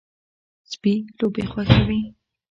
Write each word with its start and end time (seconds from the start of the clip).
سپي 0.71 0.93
لوبې 1.17 1.43
خوښوي. 1.51 1.99